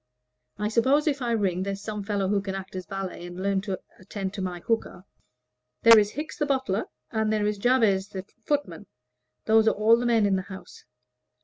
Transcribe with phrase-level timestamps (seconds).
[0.57, 3.61] I suppose if I ring there's some fellow who can act as valet and learn
[3.61, 5.05] to attend to my hookah?"
[5.83, 8.87] "There is Hickes the butler, and there is Jabez the footman;
[9.45, 10.85] those are all the men in the house.